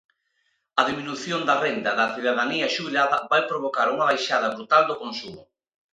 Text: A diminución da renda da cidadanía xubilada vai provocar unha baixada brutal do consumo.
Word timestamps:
A 0.79 0.81
diminución 0.89 1.39
da 1.49 1.55
renda 1.65 1.91
da 1.99 2.11
cidadanía 2.15 2.71
xubilada 2.75 3.17
vai 3.31 3.41
provocar 3.51 3.87
unha 3.93 4.07
baixada 4.09 4.53
brutal 4.55 4.83
do 4.89 4.99
consumo. 5.03 5.41